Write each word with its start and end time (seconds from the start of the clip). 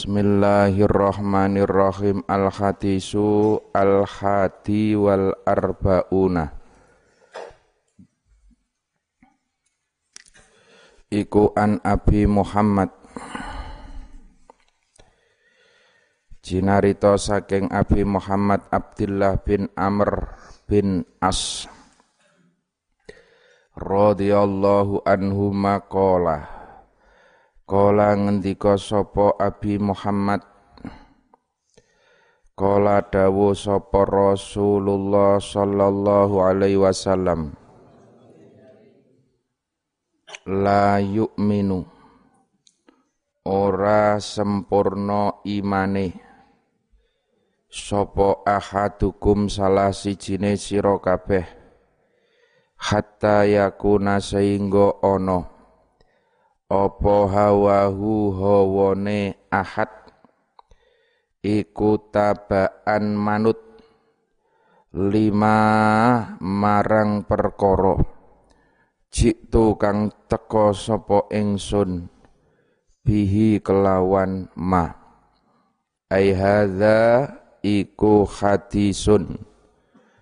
Bismillahirrahmanirrahim. 0.00 2.24
Al-hadisu 2.24 3.60
al-hadi 3.68 4.96
wal 4.96 5.36
arbauna. 5.44 6.56
Iku 11.12 11.52
an 11.52 11.84
Abi 11.84 12.24
Muhammad. 12.24 12.88
Jinarito 16.40 17.20
saking 17.20 17.68
Abi 17.68 18.00
Muhammad 18.00 18.72
Abdullah 18.72 19.36
bin 19.44 19.68
Amr 19.76 20.32
bin 20.64 21.04
As. 21.20 21.68
Radhiyallahu 23.76 25.04
anhu 25.04 25.52
maqala 25.52 26.59
Kala 27.70 28.18
ngendika 28.18 28.74
sapa 28.74 29.38
Abi 29.38 29.78
Muhammad? 29.78 30.42
Kala 32.58 32.98
dawu 32.98 33.54
sapa 33.54 34.02
Rasulullah 34.10 35.38
sallallahu 35.38 36.42
alaihi 36.42 36.82
wasallam. 36.82 37.54
La 40.50 40.98
yu'minu. 40.98 41.86
Ora 43.46 44.18
sempurna 44.18 45.38
imane. 45.46 46.18
Sopo 47.70 48.42
ahadukum 48.50 49.46
salah 49.46 49.94
sijine 49.94 50.58
sira 50.58 50.98
kabeh. 50.98 51.46
Hatta 52.82 53.46
yakuna 53.46 54.18
sehingga 54.18 54.98
ana 55.06 55.49
apa 56.70 57.26
hawahu 57.26 58.30
hawane 58.30 59.34
ahad? 59.50 59.90
Iku 61.42 61.98
tabaan 62.14 63.18
manut. 63.18 63.58
Lima 64.94 65.58
marang 66.38 67.26
perkara. 67.26 67.98
Jitu 69.10 69.74
kang 69.82 70.14
teka 70.30 70.70
sapa 70.70 71.26
ingsun. 71.34 72.06
Bihi 73.02 73.58
kelawan 73.58 74.46
ma. 74.54 74.94
Ai 76.06 76.30
hadza 76.30 77.34
iku 77.66 78.22
hadisun. 78.30 79.42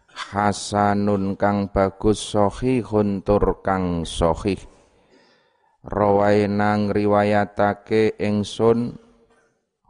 Hasanun 0.09 1.37
kang 1.37 1.69
bagus 1.69 2.33
sahihun 2.33 3.21
tur 3.21 3.61
kang 3.61 4.09
sahih 4.09 4.78
rawaina 5.87 6.75
ngriwayatake 6.75 8.19
ingsun 8.19 8.99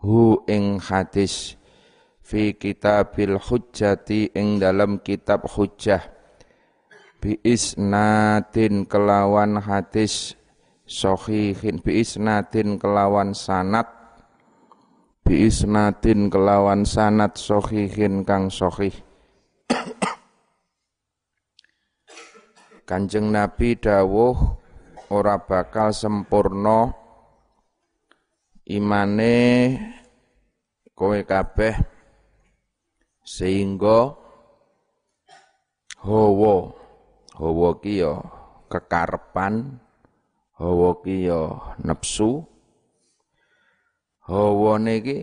hu 0.04 0.44
ing 0.44 0.78
hadis 0.78 1.56
fi 2.20 2.52
kitabil 2.52 3.40
hujjati 3.40 4.36
ing 4.36 4.60
dalam 4.60 5.00
kitab 5.00 5.48
hujjah. 5.48 6.04
Bi 7.18 7.34
isnadin 7.42 8.86
kelawan 8.86 9.58
hadis 9.58 10.38
sahihin 10.86 11.82
bi 11.82 12.04
isnadin 12.04 12.78
kelawan 12.78 13.34
sanad 13.34 13.90
bi 15.26 15.50
isnadin 15.50 16.30
kelawan 16.30 16.86
sanad 16.86 17.34
sahihin 17.34 18.22
kang 18.22 18.52
sahih. 18.52 18.94
Kanjeng 22.88 23.28
Nabi 23.34 23.76
dawuh 23.76 24.57
ora 25.08 25.40
bakal 25.40 25.88
sempurna 25.96 26.92
imane 28.68 29.36
kowe 30.92 31.16
kabeh 31.24 31.72
sehingga 33.24 34.12
hawa 36.04 36.76
hawa 37.40 37.70
ki 37.80 38.04
ya 38.04 38.20
kekarepan 38.68 39.80
hawa 40.60 41.00
ki 41.00 41.32
ya 41.32 41.56
nepsu 41.80 42.44
hawane 44.28 45.00
iki 45.00 45.18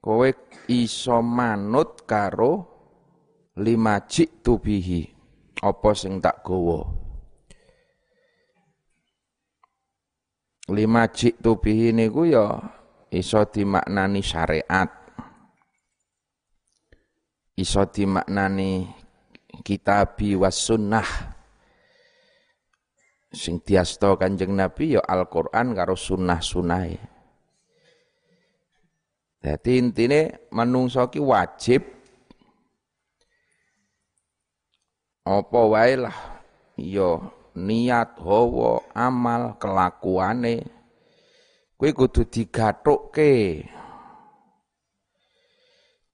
kowe 0.00 0.32
iso 0.72 1.20
manut 1.20 2.08
karo 2.08 2.64
lima 3.60 4.00
jik 4.08 4.40
tubihi 4.40 5.04
apa 5.60 5.90
sing 5.92 6.24
tak 6.24 6.40
gawa 6.40 7.05
lima 10.66 11.06
jik 11.06 11.38
tubihi 11.38 11.94
niku 11.94 12.26
ya 12.26 12.58
iso 13.14 13.46
dimaknani 13.46 14.20
syariat. 14.22 14.90
Iso 17.56 17.88
dimaknani 17.88 18.84
kitabi 19.62 20.36
was 20.36 20.58
sunnah. 20.58 21.08
Sing 23.32 23.60
diasto 23.60 24.16
kanjeng 24.16 24.56
Nabi 24.56 24.96
ya 24.96 25.02
Al-Qur'an 25.04 25.76
karo 25.76 25.92
sunnah-sunnah 25.92 26.88
Jadi 29.44 29.72
intine 29.76 30.48
manungsa 30.50 31.06
ki 31.12 31.20
wajib. 31.20 31.84
Apa 35.26 35.60
wae 35.68 35.94
lah 36.00 36.16
ya 36.78 37.18
niat 37.56 38.20
hawa 38.20 38.84
amal 38.92 39.56
kelakuane 39.56 40.60
kuwi 41.80 41.90
kudu 41.96 42.28
digathukke. 42.28 43.32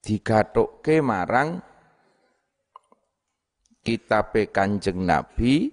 Digathukke 0.03 0.99
marang 0.99 1.63
kitabe 3.87 4.51
Kanjeng 4.51 5.07
Nabi 5.07 5.71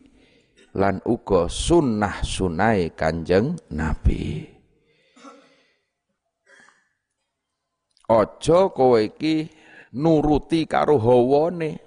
lan 0.77 1.01
uga 1.05 1.49
sunnah 1.49 2.21
sunai 2.21 2.93
Kanjeng 2.93 3.57
Nabi. 3.73 4.45
Aja 8.09 8.73
kowe 8.73 9.01
iki 9.05 9.49
nuruti 9.97 10.65
karo 10.65 10.97
hawane. 10.97 11.77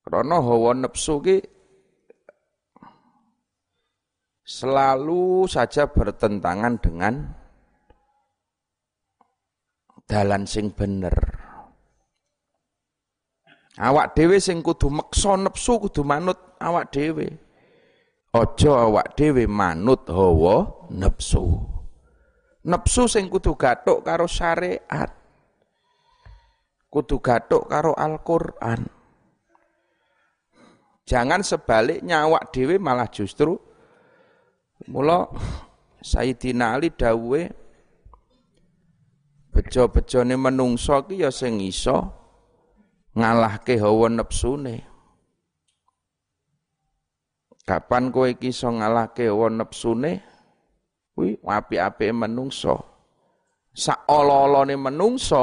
Krana 0.00 0.40
hawa 0.40 0.72
nepsu 0.72 1.20
ki 1.20 1.59
selalu 4.50 5.46
saja 5.46 5.86
bertentangan 5.86 6.74
dengan 6.82 7.14
dalan 10.10 10.42
sing 10.42 10.74
bener. 10.74 11.14
Awak 13.78 14.18
dhewe 14.18 14.42
sing 14.42 14.58
kudu 14.66 14.90
meksa 14.90 15.38
nepsu 15.38 15.78
kudu 15.78 16.02
manut 16.02 16.58
awak 16.58 16.90
dhewe. 16.90 17.30
Aja 18.34 18.90
awak 18.90 19.14
dhewe 19.14 19.46
manut 19.46 20.10
hawa 20.10 20.90
nepsu. 20.90 21.62
Nepsu 22.66 23.06
sing 23.06 23.30
kudu 23.30 23.54
gathuk 23.54 24.02
karo 24.02 24.26
syariat. 24.26 25.14
Kudu 26.90 27.22
gathuk 27.22 27.70
karo 27.70 27.94
Al-Qur'an. 27.94 28.82
Jangan 31.06 31.46
sebaliknya 31.46 32.26
awak 32.26 32.50
dhewe 32.50 32.82
malah 32.82 33.06
justru 33.06 33.69
Mula 34.88 35.28
Sayyidina 36.00 36.80
Ali 36.80 36.88
dawuhe 36.88 37.52
bejo-bejone 39.52 40.40
menungso 40.40 41.04
ki 41.04 41.20
ya 41.20 41.28
sing 41.28 41.60
iso 41.60 42.08
ngalahke 43.12 43.76
hawa 43.76 44.08
nepsune. 44.08 44.88
Kapan 47.68 48.08
kowe 48.08 48.32
iki 48.32 48.48
iso 48.48 48.72
ngalahke 48.72 49.28
hawa 49.28 49.52
nepsune? 49.52 50.24
Kuwi 51.12 51.36
apik-apike 51.44 52.16
menungso. 52.16 52.80
Sak 53.76 54.08
ala-alane 54.08 54.80
menungso, 54.80 55.42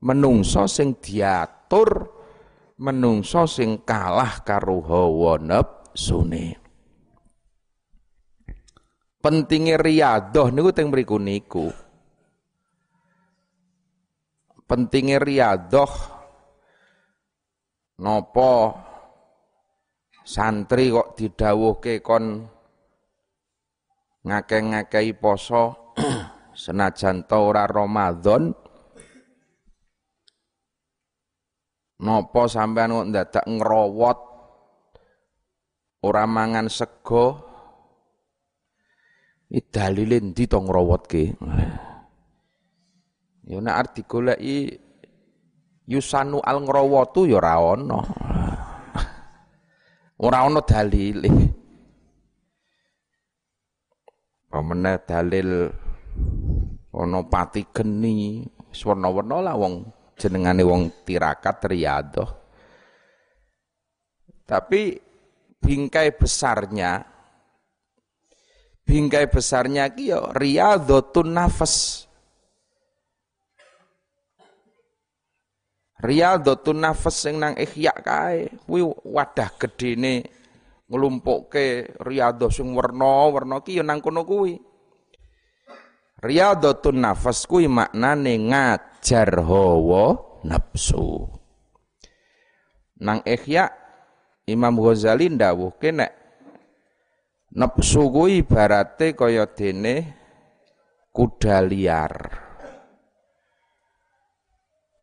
menungso 0.00 0.64
sing 0.64 0.96
diatur, 0.96 2.08
menungso 2.80 3.44
sing 3.44 3.84
kalah 3.84 4.40
karo 4.40 4.80
hawa 4.80 5.36
nepsune 5.36 6.67
pentingnya 9.28 9.76
riadoh 9.76 10.48
niku 10.48 10.72
teng 10.72 10.88
mriku 10.88 11.20
niku. 11.20 11.68
Pentingnya 14.64 15.20
riadoh 15.20 15.92
nopo 18.00 18.72
santri 20.24 20.88
kok 20.88 21.12
didawuhke 21.12 22.00
kon 22.00 22.40
ngake-ngakei 24.24 25.12
poso 25.12 25.92
senajan 26.64 27.28
ta 27.28 27.36
ora 27.36 27.68
Ramadan 27.68 28.48
nopo 32.00 32.42
sampean 32.48 32.96
kok 32.96 33.08
ndadak 33.12 33.44
ngrowot 33.44 34.18
ora 36.00 36.24
mangan 36.24 36.72
sego 36.72 37.47
dalile 39.48 40.20
ndi 40.20 40.44
to 40.44 40.60
ngrowotke 40.60 41.32
Ya 43.48 43.64
nek 43.64 43.76
arep 43.80 43.96
Yusanu 45.88 46.44
al 46.44 46.60
ngrawatu 46.60 47.24
ya 47.24 47.40
ora 47.40 47.56
ana. 47.56 47.98
Ora 50.20 50.44
ana 50.44 50.60
dalile. 50.60 51.32
Pamene 54.52 55.00
dalil 55.08 55.64
ana 56.92 57.18
pati 57.24 57.64
geni, 57.72 58.44
warna-warna 58.84 59.40
lah 59.40 59.56
wong 59.56 59.88
jenengane 60.20 60.60
wong 60.60 60.92
tirakat 61.08 61.56
riyadhah. 61.72 62.36
Tapi 64.44 64.92
bingkai 65.56 66.12
besarnya 66.20 67.00
bingkai 68.88 69.28
besarnya 69.28 69.92
ki 69.92 70.08
ya 70.08 70.32
riyadhatun 70.32 71.28
nafas. 71.36 72.08
Riyadhatun 76.00 76.80
nafas 76.80 77.20
sing 77.20 77.36
nang 77.36 77.52
ihya 77.60 77.92
kae 77.92 78.48
kuwi 78.64 78.88
wadah 79.04 79.52
gedene 79.60 80.24
nglumpukke 80.88 82.00
riyadhah 82.00 82.48
sing 82.48 82.72
werna-werna 82.72 83.60
ki 83.60 83.76
ya 83.76 83.84
nang 83.84 84.00
kono 84.00 84.24
kuwi. 84.24 84.56
Riyadhatun 86.24 86.96
nafas 87.04 87.44
kuwi 87.44 87.68
maknane 87.68 88.40
ngajar 88.48 89.36
hawa 89.44 90.16
nafsu. 90.48 91.28
Nang 93.04 93.20
ihya 93.28 93.68
Imam 94.48 94.80
Ghazali 94.80 95.28
ndawuhke 95.28 95.92
nek 95.92 96.17
nepsu 97.52 98.08
kuwi 98.12 98.44
ibarate 98.44 99.16
kaya 99.16 99.48
dene 99.48 100.18
kuda 101.12 101.64
liar. 101.64 102.14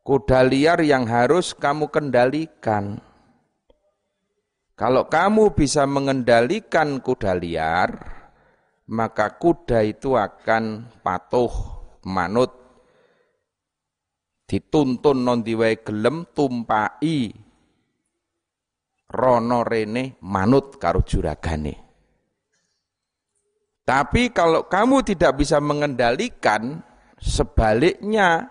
Kuda 0.06 0.46
liar 0.46 0.86
yang 0.86 1.10
harus 1.10 1.58
kamu 1.58 1.90
kendalikan. 1.90 3.02
Kalau 4.78 5.10
kamu 5.10 5.58
bisa 5.58 5.90
mengendalikan 5.90 7.02
kuda 7.02 7.34
liar, 7.34 7.90
maka 8.86 9.34
kuda 9.34 9.82
itu 9.82 10.14
akan 10.14 10.94
patuh, 11.02 11.50
manut, 12.06 12.54
dituntun 14.46 15.26
non 15.26 15.42
diwai 15.42 15.82
gelem 15.82 16.30
tumpai 16.38 17.34
rono 19.10 19.60
rene 19.66 20.22
manut 20.22 20.78
karo 20.78 21.02
juragane. 21.02 21.85
Tapi 23.86 24.34
kalau 24.34 24.66
kamu 24.66 25.06
tidak 25.06 25.38
bisa 25.38 25.62
mengendalikan, 25.62 26.82
sebaliknya 27.22 28.50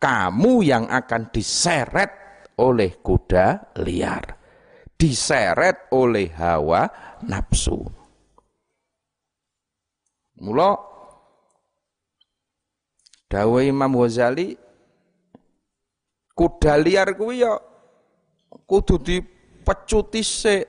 kamu 0.00 0.64
yang 0.64 0.88
akan 0.88 1.28
diseret 1.28 2.08
oleh 2.56 2.96
kuda 3.04 3.76
liar. 3.84 4.40
Diseret 4.96 5.92
oleh 5.92 6.32
hawa 6.32 6.88
nafsu. 7.28 7.76
Mula 10.40 10.72
Dawa 13.28 13.60
Imam 13.60 13.92
Ghazali 14.00 14.56
kuda 16.32 16.80
liar 16.80 17.12
kuwi 17.14 17.44
ya 17.44 17.52
kudu 18.64 18.96
di 18.96 19.20
pecuti 19.60 20.24
se 20.24 20.66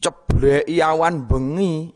cebleki 0.00 0.80
awan 0.80 1.28
bengi 1.28 1.95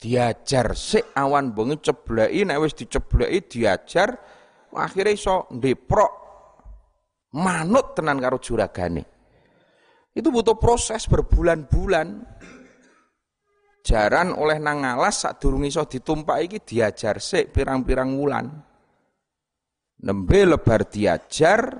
diajar. 0.00 0.72
Sik 0.72 1.12
awan 1.12 1.52
bengi 1.52 1.76
cebleki 1.78 2.48
nek 2.48 2.58
wis 2.64 2.72
dicebleki 2.72 3.38
diajar 3.46 4.16
akhirnya 4.72 5.12
iso 5.12 5.46
ndeprok 5.52 6.12
manut 7.36 7.92
tenan 7.92 8.18
karo 8.18 8.40
juragane. 8.40 9.04
Itu 10.10 10.32
butuh 10.34 10.58
proses 10.58 11.06
berbulan-bulan. 11.06 12.08
Jaran 13.80 14.36
oleh 14.36 14.60
nang 14.60 14.84
alas 14.84 15.24
sak 15.24 15.40
durung 15.40 15.64
iso 15.64 15.86
ditumpak 15.86 16.48
iki 16.48 16.58
diajar. 16.64 17.20
Sik 17.20 17.54
pirang-pirang 17.54 18.16
wulan. 18.16 18.46
Nembe 20.00 20.40
lebar 20.48 20.88
diajar 20.88 21.76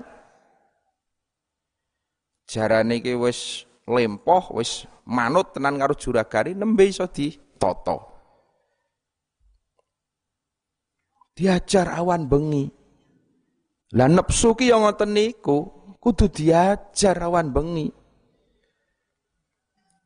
jarane 2.45 3.01
iki 3.01 3.17
wis 3.17 3.65
lempoh, 3.89 4.53
wis 4.57 4.85
manut 5.09 5.57
tenan 5.57 5.77
karo 5.81 5.97
juragane 5.97 6.53
nembe 6.53 6.85
iso 6.85 7.09
ditata. 7.09 8.10
Diajar 11.31 11.87
awan 11.95 12.27
bengi. 12.27 12.67
Lah 13.95 14.07
nepsu 14.07 14.55
ki 14.55 14.71
yo 14.71 14.83
ngoten 14.83 15.11
niku, 15.11 15.57
kudu 15.99 16.31
diajar 16.31 17.17
awan 17.23 17.51
bengi. 17.51 17.87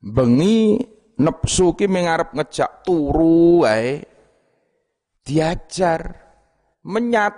Bengi 0.05 0.81
nepsu 1.17 1.73
ki 1.73 1.85
mengarep 1.89 2.33
ngejak 2.33 2.85
turu 2.85 3.65
wae. 3.65 4.01
Diajar 5.25 6.13
menyat 6.85 7.33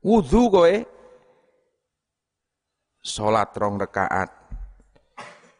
wudu 0.00 0.48
kowe 0.48 0.74
salat 3.04 3.52
rong 3.52 3.76
rekaat 3.76 4.32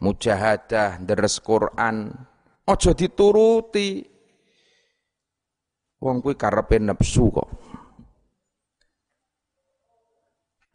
mujahadah 0.00 1.04
deres 1.04 1.36
Quran 1.44 2.08
aja 2.64 2.92
dituruti 2.96 4.13
wong 6.04 6.20
kuwi 6.20 6.36
karepe 6.36 6.76
nepsu 6.76 7.32
kok. 7.32 7.48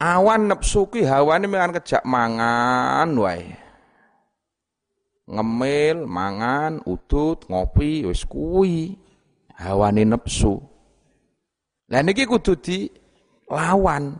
Awan 0.01 0.49
nepsu 0.49 0.89
kuwi 0.89 1.05
hawane 1.05 1.45
mengan 1.45 1.77
kejak 1.77 2.01
mangan 2.01 3.13
wae. 3.13 3.53
Ngemil 5.29 6.09
mangan 6.09 6.81
udut 6.89 7.45
ngopi 7.45 8.09
wis 8.09 8.25
kuwi 8.25 8.97
hawane 9.53 10.01
nepsu. 10.01 10.57
Lah 11.93 12.01
niki 12.01 12.25
kudu 12.25 12.57
dilawan. 12.57 14.17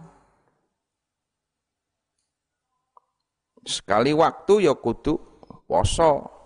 Sekali 3.65 4.13
waktu 4.13 4.69
ya 4.69 4.77
kudu 4.77 5.17
poso. 5.65 6.37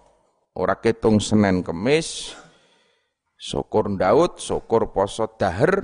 Ora 0.54 0.78
ketung 0.78 1.18
Senin 1.18 1.66
Kemis, 1.66 2.38
syukur 3.44 3.92
Daud, 4.00 4.40
syukur 4.40 4.96
poso 4.96 5.28
dahar. 5.36 5.84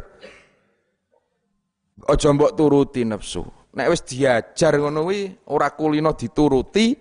Aja 2.07 2.31
mbok 2.31 2.56
turuti 2.56 3.04
nafsu. 3.04 3.44
Nek 3.75 3.92
wis 3.92 4.07
diajar 4.07 4.80
ngono 4.80 5.04
kuwi 5.04 5.51
ora 5.51 5.75
kulino 5.75 6.16
dituruti, 6.16 6.95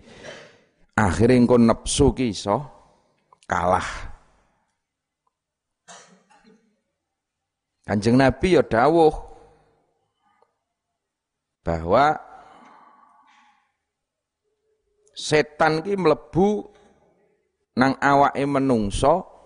akhirnya 0.98 1.38
engko 1.38 1.56
nafsu 1.56 2.10
ki 2.12 2.34
iso 2.34 2.56
kalah. 3.46 3.86
Kanjeng 7.86 8.20
Nabi 8.20 8.58
ya 8.58 8.60
dawuh 8.60 9.14
bahwa 11.64 12.20
setan 15.16 15.80
ki 15.80 15.96
mlebu 15.96 16.68
nang 17.80 17.96
awake 17.96 18.44
menungso 18.44 19.37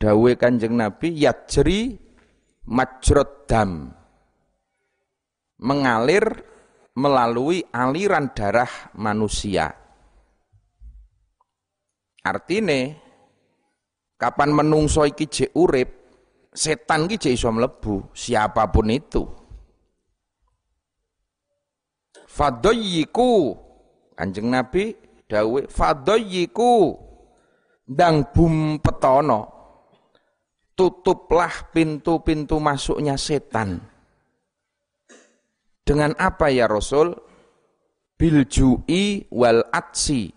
dawe 0.00 0.30
Kanjeng 0.40 0.80
Nabi 0.80 1.12
yajri 1.12 1.92
majrad 2.64 3.44
dam 3.44 3.92
mengalir 5.60 6.24
melalui 6.96 7.60
aliran 7.68 8.32
darah 8.32 8.96
manusia. 8.96 9.68
Artine 12.24 12.96
kapan 14.16 14.56
menungso 14.56 15.04
iki 15.04 15.28
jek 15.28 15.52
urip, 15.52 15.88
setan 16.48 17.04
ki 17.04 17.20
jek 17.20 17.36
iso 17.36 17.52
mlebu, 17.52 18.16
siapa 18.16 18.72
pun 18.72 18.88
itu. 18.88 19.24
Fadoyiku 22.24 23.52
Kanjeng 24.16 24.48
Nabi 24.48 24.96
dawe 25.28 25.60
fadoyiku 25.68 26.96
dang 27.84 28.32
bum 28.32 28.80
petono 28.80 29.59
tutuplah 30.80 31.68
pintu-pintu 31.76 32.56
masuknya 32.56 33.20
setan. 33.20 33.84
Dengan 35.84 36.16
apa 36.16 36.48
ya 36.48 36.64
Rasul? 36.64 37.12
Biljui 38.16 39.28
wal 39.28 39.60
atsi. 39.68 40.32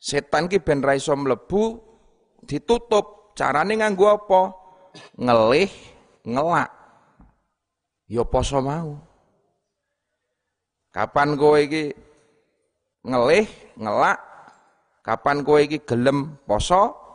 Setan 0.00 0.48
ki 0.48 0.64
ben 0.64 0.80
ra 0.80 0.96
iso 0.96 1.12
mlebu 1.12 1.76
ditutup. 2.48 3.36
Carane 3.36 3.76
nganggo 3.76 4.08
apa? 4.08 4.42
Ngelih, 5.20 5.68
ngelak. 6.24 6.72
Ya 8.08 8.24
poso 8.24 8.64
mau. 8.64 8.96
Kapan 10.96 11.36
kowe 11.36 11.60
iki 11.60 11.92
ngelih, 13.04 13.44
ngelak, 13.76 14.16
kapan 15.04 15.44
kowe 15.44 15.60
iki 15.60 15.84
gelem 15.84 16.40
poso, 16.48 17.05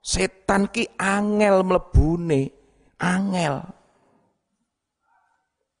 setan 0.00 0.68
ki 0.72 0.96
angel 0.96 1.64
mlebune. 1.64 2.60
angel. 3.00 3.64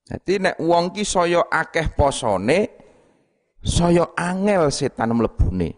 Jadi 0.08 0.42
nek 0.42 0.56
wong 0.58 0.90
ki 0.90 1.04
saya 1.04 1.46
akeh 1.46 1.92
posone, 1.92 2.60
saya 3.60 4.10
angel 4.16 4.72
setan 4.72 5.12
mlebune. 5.12 5.76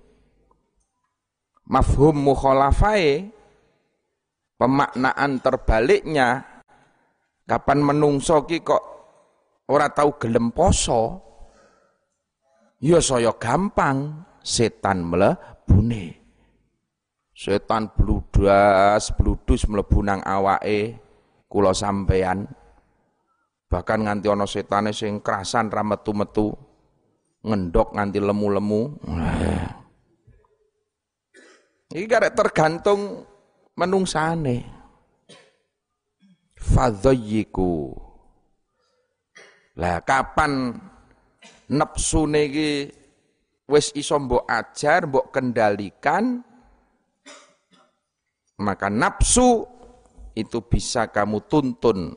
Mafhum 1.68 2.16
mukhalafae 2.30 3.26
pemaknaan 4.56 5.42
terbaliknya 5.42 6.62
kapan 7.44 7.82
menungso 7.82 8.46
ki 8.46 8.62
kok 8.62 8.84
ora 9.66 9.90
tahu 9.90 10.20
gelem 10.22 10.54
poso 10.54 11.20
ya 12.78 13.02
saya 13.02 13.34
gampang 13.34 14.24
setan 14.40 15.10
mlebune. 15.10 16.21
Setan 17.42 17.90
bludas, 17.90 19.10
bludus 19.18 19.66
mlebu 19.66 19.98
nang 20.06 20.22
awake 20.22 20.94
kula 21.50 21.74
sampean. 21.74 22.46
Bahkan 23.66 24.06
nganti 24.06 24.30
ana 24.30 24.46
setane 24.46 24.94
sing 24.94 25.18
kerasan 25.18 25.66
ra 25.66 25.82
metu-metu, 25.82 26.54
ngendok 27.42 27.98
nganti 27.98 28.22
lemu-lemu. 28.22 28.82
Iki 31.90 32.06
karek 32.06 32.38
tergantung 32.38 33.26
menungsane. 33.74 34.62
Fadhayiku. 36.54 37.90
Lah 39.82 39.98
kapan 40.06 40.78
nepsune 41.66 42.40
iki 42.46 42.70
wis 43.66 43.90
iso 43.98 44.14
mbok 44.22 44.46
ajar, 44.46 45.10
mbok 45.10 45.34
kendalikan, 45.34 46.46
maka 48.62 48.86
nafsu 48.86 49.66
itu 50.38 50.62
bisa 50.64 51.10
kamu 51.10 51.44
tuntun. 51.50 52.14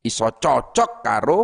Iso 0.00 0.28
cocok 0.38 0.90
karo 1.04 1.40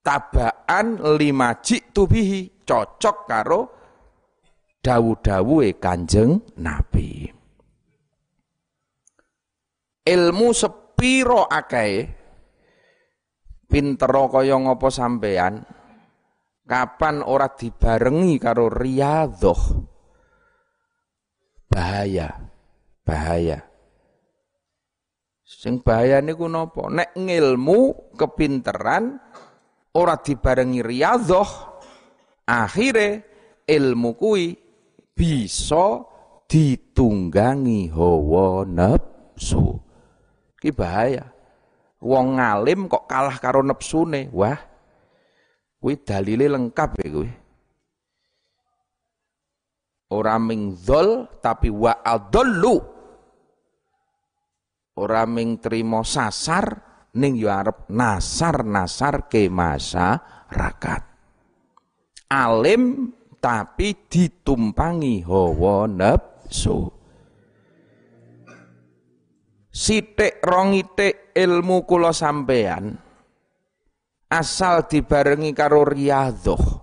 tabaan 0.00 1.02
lima 1.18 1.52
bihi 1.60 2.64
cocok 2.64 3.16
karo 3.28 3.60
dawu 4.80 5.60
e 5.60 5.76
kanjeng 5.76 6.56
Nabi. 6.62 7.28
Ilmu 10.08 10.48
sepiro 10.56 11.44
akeh. 11.44 12.16
Pinter 13.68 14.08
kaya 14.08 14.56
ngopo 14.56 14.88
sampean 14.88 15.60
kapan 16.64 17.20
ora 17.20 17.52
dibarengi 17.52 18.40
karo 18.40 18.72
riyadhah 18.72 19.60
bahaya. 21.68 22.34
Bahaya. 23.04 23.64
Sing 25.48 25.80
bahaya 25.80 26.20
niku 26.20 26.44
napa? 26.44 26.92
Nek 26.92 27.16
ngilmu, 27.16 28.12
kepinteran 28.20 29.16
ora 29.96 30.20
dibarengi 30.20 30.84
riyadhah, 30.84 31.50
akhire 32.44 33.08
ilmu 33.64 34.12
kuwi 34.12 34.52
bisa 35.16 36.04
ditunggangi 36.44 37.88
hawa 37.88 38.68
nafsu. 38.68 39.80
Ki 40.60 40.68
bahaya. 40.68 41.32
Wong 41.98 42.38
ngalim 42.38 42.86
kok 42.86 43.08
kalah 43.10 43.36
karo 43.40 43.64
nepsune. 43.64 44.30
Wah. 44.30 44.58
Kuwi 45.78 45.94
dalile 46.02 46.46
lengkap 46.50 46.90
ya 47.02 47.08
kuwi. 47.08 47.30
Ora 50.08 50.40
ming 50.40 50.72
dzol 50.72 51.40
tapi 51.44 51.68
wa 51.68 52.00
adallu. 52.00 52.76
Ora 54.98 55.28
ming 55.28 55.60
trimo 55.60 56.00
sasar 56.00 56.66
ning 57.20 57.36
yo 57.36 57.52
arep 57.52 57.92
nasar-nasar 57.92 59.28
ke 59.28 59.52
masyarakat. 59.52 61.02
Alim 62.28 63.12
tapi 63.38 64.08
ditumpangi 64.08 65.22
hawa 65.22 65.86
nafsu. 65.86 66.88
Sitik 69.68 70.42
rongite 70.42 71.30
ilmu 71.36 71.86
kula 71.86 72.10
sampean 72.10 72.98
asal 74.26 74.90
dibarengi 74.90 75.54
karo 75.54 75.86
riyadhah 75.86 76.77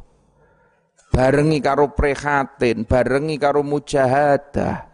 barengi 1.16 1.64
karo 1.64 1.96
prihatin, 1.96 2.84
barengi 2.84 3.40
karo 3.40 3.64
mujahadah. 3.64 4.92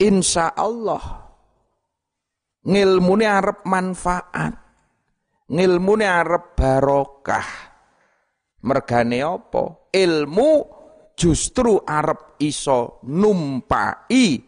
Insya 0.00 0.56
Allah 0.56 1.28
ngilmune 2.64 3.28
arep 3.28 3.68
manfaat, 3.68 4.56
ngilmune 5.52 6.08
arep 6.08 6.56
barokah. 6.56 7.48
Mergane 8.64 9.20
apa? 9.20 9.92
Ilmu 9.92 10.50
justru 11.16 11.80
arep 11.84 12.40
iso 12.40 13.00
numpai 13.08 14.40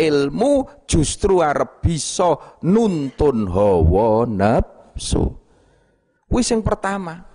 ilmu 0.00 0.86
justru 0.88 1.38
arep 1.44 1.84
bisa 1.84 2.58
nuntun 2.66 3.46
hawa 3.46 4.26
nafsu. 4.26 5.38
Wis 6.30 6.50
yang 6.50 6.62
pertama, 6.62 7.29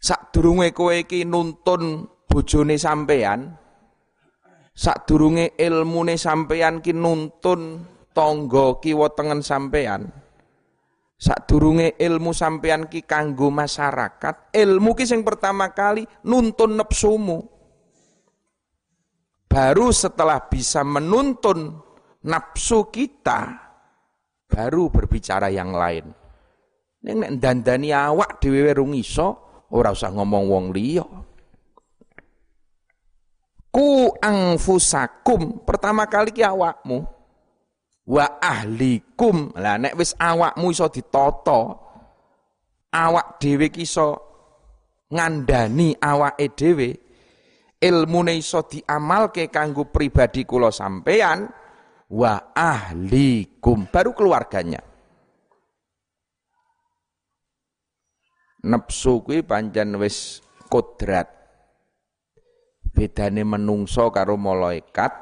Sadurunge 0.00 0.72
kowe 0.72 0.96
iki 0.96 1.28
nuntun 1.28 2.08
bojone 2.24 2.80
sampean, 2.80 3.52
sadurunge 4.72 5.60
ilmune 5.60 6.16
sampean 6.16 6.80
ki 6.80 6.96
nuntun 6.96 7.84
tangga 8.16 8.80
kiwa 8.80 9.12
tengen 9.12 9.44
sampean. 9.44 10.08
Sadurunge 11.20 12.00
ilmu 12.00 12.32
sampean 12.32 12.88
ki 12.88 13.04
kanggo 13.04 13.52
masyarakat, 13.52 14.56
ilmu 14.56 14.96
ki 14.96 15.04
sing 15.04 15.20
pertama 15.20 15.68
kali 15.76 16.08
nuntun 16.24 16.80
nepsumu. 16.80 17.44
Baru 19.44 19.92
setelah 19.92 20.48
bisa 20.48 20.80
menuntun 20.80 21.76
nafsu 22.24 22.88
kita, 22.88 23.52
baru 24.48 24.88
berbicara 24.88 25.52
yang 25.52 25.76
lain. 25.76 26.08
Nek 27.04 27.36
dandani 27.36 27.92
awak 27.92 28.40
dhewe 28.40 28.72
rung 28.72 28.96
iso, 28.96 29.49
Ora 29.70 29.94
usah 29.94 30.10
ngomong 30.10 30.44
wong 30.50 30.66
liya. 30.74 31.06
Ku 33.70 34.10
angfusakum, 34.18 35.62
pertama 35.62 36.10
kali 36.10 36.34
ki 36.34 36.42
awakmu. 36.42 37.06
Wa 38.10 38.42
ahlikum. 38.42 39.54
Lah 39.54 39.78
nek 39.78 39.94
wis 39.94 40.18
awakmu 40.18 40.74
iso 40.74 40.90
ditata, 40.90 41.78
awak 42.90 43.38
dhewe 43.38 43.70
ki 43.70 43.86
iso 43.86 44.18
ngandani 45.14 45.94
awake 46.02 46.50
dhewe, 46.58 46.88
ilmune 47.78 48.34
iso 48.34 48.66
diamalke 48.66 49.46
kanggo 49.54 49.86
pribadi 49.86 50.42
kula 50.42 50.74
sampean 50.74 51.46
wa 52.10 52.50
ahlikum 52.50 53.86
baru 53.86 54.10
keluarganya. 54.18 54.89
Nepsu 58.60 59.24
kuwi 59.24 59.40
pancen 59.40 59.96
wis 59.96 60.44
kodrat. 60.68 61.28
Bedane 62.90 63.46
menungso 63.46 64.12
karo 64.12 64.36
malaikat 64.36 65.12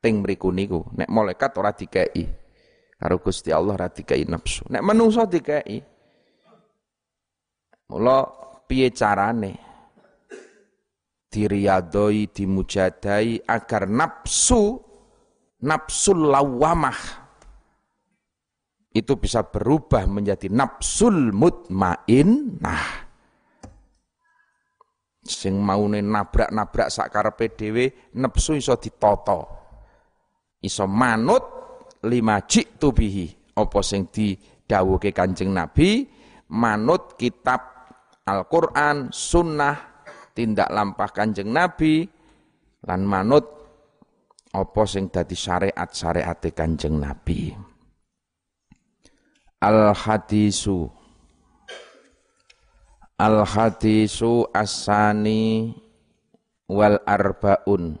ting 0.00 0.24
mriku 0.24 0.48
niku. 0.54 0.86
Nek 0.96 1.10
malaikat 1.10 1.52
ora 1.58 1.74
dikei. 1.74 2.24
Karo 2.98 3.20
Gusti 3.20 3.52
Allah 3.52 3.76
ora 3.76 3.88
dikei 3.92 4.24
nepsu. 4.24 4.66
Nek 4.72 4.82
menungso 4.82 5.26
dikei. 5.28 5.82
Mula 7.88 8.18
piye 8.68 8.92
carane? 8.92 9.52
Diriyadoi, 11.28 12.32
dimujadai 12.32 13.44
agar 13.44 13.84
nafsu 13.84 14.80
nafsul 15.60 16.32
lawamah 16.32 17.17
itu 18.92 19.12
bisa 19.20 19.44
berubah 19.44 20.08
menjadi 20.08 20.48
nafsul 20.48 21.30
mutmainnah. 21.32 23.08
Sing 25.28 25.60
maune 25.60 26.00
nabrak-nabrak 26.00 26.88
sak 26.88 27.12
karepe 27.12 27.52
dhewe 27.52 27.84
nafsu 28.16 28.56
iso 28.56 28.80
ditata. 28.80 29.44
Iso 30.64 30.88
manut 30.88 31.44
lima 32.08 32.40
jitu 32.48 32.96
bihi. 32.96 33.52
Apa 33.58 33.82
sing 33.84 34.08
didhawuhke 34.08 35.10
Kanjeng 35.10 35.50
Nabi, 35.50 36.06
manut 36.54 37.18
kitab 37.18 37.90
Al-Qur'an, 38.24 39.10
sunnah, 39.10 40.04
tindak 40.32 40.70
lampah 40.70 41.10
Kanjeng 41.10 41.50
Nabi 41.50 42.06
lan 42.86 43.02
manut 43.02 43.44
apa 44.54 44.82
sing 44.86 45.10
dadi 45.10 45.34
syariat-syariate 45.34 46.54
Kanjeng 46.54 47.02
Nabi. 47.02 47.67
Al 49.58 49.90
hadisu 49.90 50.86
Al 53.18 53.42
hadisu 53.42 54.46
asani 54.54 55.74
wal 56.70 57.02
arbaun. 57.02 57.98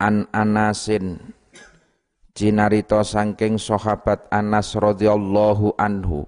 An 0.00 0.24
anasin. 0.32 1.20
Cinarito 2.32 3.04
sangking 3.04 3.60
sahabat 3.60 4.24
Anas 4.32 4.72
radhiyallahu 4.72 5.76
anhu. 5.76 6.24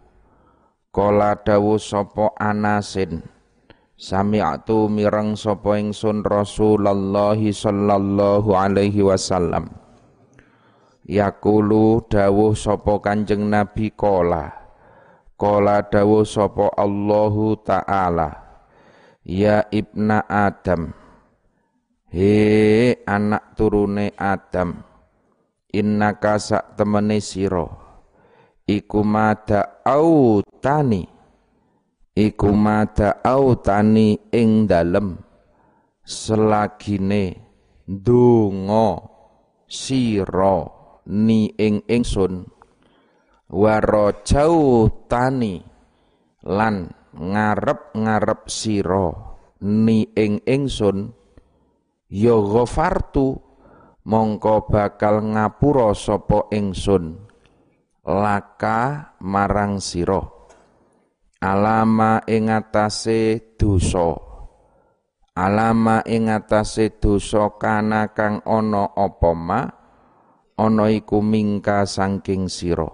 Kala 0.92 1.40
dawu 1.40 1.80
sapa 1.80 2.37
Anasin. 2.37 3.25
Sami'tu 3.97 4.92
mireng 4.92 5.33
sapa 5.33 5.80
ingsun 5.80 6.28
Rasulullah 6.28 7.40
sallallahu 7.40 8.52
alaihi 8.52 9.00
wasallam 9.00 9.88
Yakulu 11.09 12.05
dawuh 12.05 12.53
sapa 12.53 13.00
Kanjeng 13.00 13.49
Nabi 13.49 13.97
kala 13.97 14.53
Kala 15.41 15.81
dawuh 15.88 16.27
sapa 16.27 16.69
Allahu 16.77 17.62
taala. 17.65 18.29
Ya 19.25 19.65
ibna 19.73 20.27
Adam. 20.29 20.93
He 22.11 22.93
anak 23.07 23.55
turune 23.55 24.12
Adam. 24.19 24.83
Innaka 25.73 26.43
sak 26.43 26.75
temene 26.75 27.23
sira. 27.23 27.65
Iku 28.67 29.00
mada 29.07 29.81
autani. 29.87 31.07
Iku 32.19 32.50
mada 32.50 33.23
autani 33.23 34.19
ing 34.35 34.67
dalem. 34.67 35.23
Selagine 36.03 37.38
donga 37.87 39.07
sira 39.71 40.78
ni 41.09 41.50
ing 41.57 41.81
ingsun 41.88 42.45
warajau 43.49 44.88
tani 45.09 45.65
lan 46.45 46.93
ngarep-ngarep 47.17 48.47
sira 48.47 49.09
ni 49.65 50.12
ing 50.15 50.45
ingsun 50.45 51.11
ya 52.12 52.37
ghafartu 52.37 53.41
mongko 54.05 54.69
bakal 54.69 55.21
ngapura 55.25 55.97
sapa 55.97 56.49
ingsun 56.53 57.29
laka 58.09 59.12
marang 59.21 59.85
sira. 59.85 60.25
Alama 61.38 62.25
ing 62.27 62.50
atase 62.50 63.55
dosa. 63.55 64.17
Alama 65.38 66.03
ing 66.03 66.33
atase 66.33 66.99
dosa 66.99 67.55
kana 67.61 68.11
kang 68.11 68.43
ana 68.43 68.91
apa 68.97 69.31
ana 70.59 70.91
iku 70.91 71.23
mingka 71.23 71.87
saking 71.87 72.50
sira. 72.50 72.91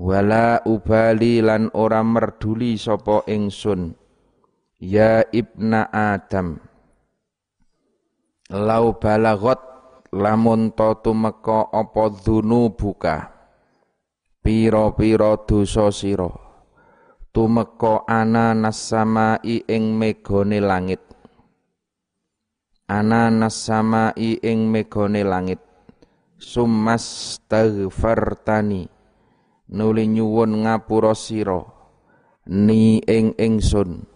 Wala 0.00 0.64
ubali 0.64 1.44
lan 1.44 1.68
ora 1.76 2.00
merduli 2.00 2.80
sapa 2.80 3.28
ingsun. 3.28 3.92
Ya 4.80 5.26
ibna 5.34 5.90
adam. 5.92 6.62
Lau 8.48 8.96
balagot 8.96 9.60
lamun 10.14 10.72
to 10.72 10.96
tumeka 11.04 11.68
apa 11.68 12.08
buka 12.72 13.16
pira-pira 14.40 15.36
dosa 15.44 15.92
sira? 15.92 16.30
Tumeka 17.34 18.08
ana 18.08 18.56
nasamai 18.56 19.66
ing 19.68 19.98
megone 19.98 20.62
langit. 20.62 21.02
Ana 22.88 23.28
nasamai 23.28 24.40
ing 24.40 24.70
megone 24.70 25.26
langit 25.26 25.67
summas 26.38 27.36
taghfartani 27.50 28.88
nuli 29.68 30.08
nyuwun 30.08 30.64
ngapura 30.64 31.12
sira. 31.12 31.60
Ni 32.48 33.04
ing 33.04 33.36
ingsun. 33.36 34.08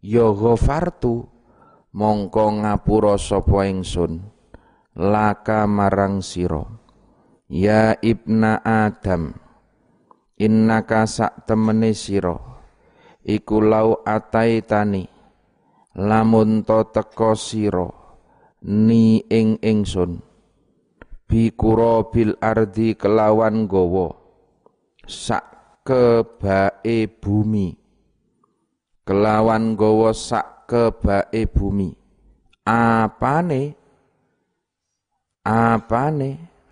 Ya 0.00 0.24
ghafartu 0.32 1.28
mongko 1.92 2.64
ngapura 2.64 3.20
sapa 3.20 3.68
ingsun. 3.68 4.24
Laka 4.96 5.68
marang 5.68 6.24
siro 6.24 6.84
ya 7.50 7.92
ibna 8.00 8.64
adam 8.64 9.36
innaka 10.40 11.04
sak 11.04 11.44
temene 11.44 11.92
siro 11.92 12.40
iku 13.20 13.60
lau 13.60 14.00
ataitani 14.00 15.04
lamun 16.00 16.64
to 16.64 16.88
siro 17.36 17.88
ni 18.64 19.20
ing 19.28 19.60
ingsun 19.60 20.24
bikuro 21.24 22.12
bil 22.12 22.36
ardi 22.40 22.94
kelawan 22.94 23.66
gowo 23.66 24.24
sak 25.04 25.80
kebae 25.84 27.08
bumi. 27.20 27.76
Kelawan 29.04 29.76
gowo 29.76 30.10
sak 30.16 30.64
kebae 30.64 31.44
bumi. 31.52 31.92
Apane? 32.64 33.62
Apane? 35.44 36.30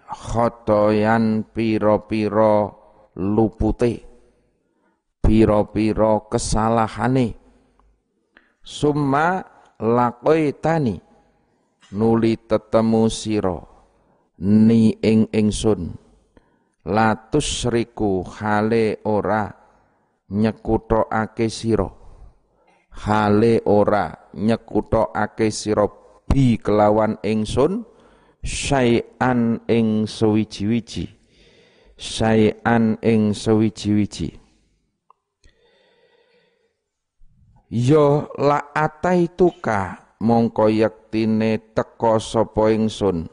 Khotoyan 0.08 1.44
piro-piro 1.52 2.56
lupute. 3.16 3.92
Piro-piro 5.20 6.28
kesalahane. 6.32 7.36
Summa 8.62 9.42
tani 10.62 10.96
nuli 11.92 12.32
tetemu 12.38 13.10
siro 13.10 13.71
ni 14.42 14.98
ing 14.98 15.30
ingsun. 15.30 15.94
Latus 16.82 17.70
riku 17.70 18.26
hale 18.26 18.98
ora 19.06 19.46
ake 21.22 21.46
siro 21.46 21.88
hale 23.06 23.62
ora 23.70 24.10
ake 25.14 25.46
siro 25.54 25.86
bi 26.26 26.58
kelawan 26.58 27.22
ingsun 27.22 27.86
syai'an 28.42 29.62
ing 29.70 30.10
sewiji-wiji. 30.10 31.06
Syai'an 31.94 32.98
ing 32.98 33.30
sewiji-wiji. 33.30 34.42
Yo 37.70 38.26
la 38.42 38.74
ataituka 38.74 39.78
mongko 40.18 40.66
yektine 40.66 41.62
teka 41.78 42.18
sapa 42.18 42.74
ingsun 42.74 43.30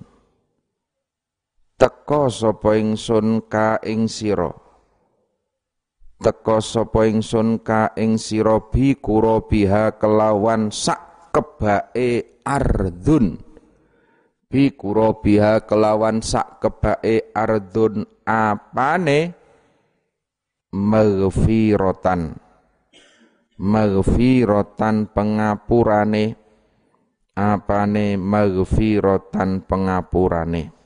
teka 1.79 2.27
sapa 2.27 2.75
ingsun 2.75 3.47
ka 3.47 3.79
ing 3.87 4.11
sira? 4.11 4.51
Teka 6.19 6.59
sapa 6.59 7.07
ingsun 7.07 7.63
ka 7.63 7.95
ing 7.95 8.19
sira 8.19 8.59
bi 8.59 8.99
biha 8.99 9.95
kelawan 9.95 10.75
sak 10.75 11.31
kebake 11.31 12.43
ardun 12.43 13.39
bi 14.51 14.75
biha 15.23 15.63
kelawan 15.63 16.19
sak 16.19 16.59
kebae 16.59 17.31
ardun 17.31 18.03
apane? 18.27 19.39
Maghfiratan. 20.69 22.35
Maghfiratan 23.55 24.95
pengapurane. 25.15 26.35
Apane 27.39 28.19
maghfiratan 28.19 29.63
pengapurane 29.63 30.78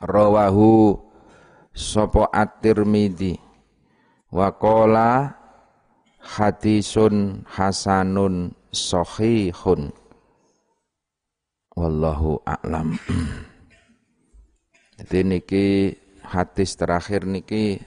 rawahu 0.00 0.96
sapa 1.76 2.32
at-Tirmidzi 2.32 3.36
wa 4.32 4.48
qala 4.56 5.36
hadisun 6.20 7.44
hasanun 7.44 8.56
sahihun 8.72 9.92
wallahu 11.76 12.40
a'lam. 12.48 12.96
Jadi 15.00 15.18
niki 15.24 15.64
hadis 16.24 16.76
terakhir 16.76 17.24
niki 17.24 17.80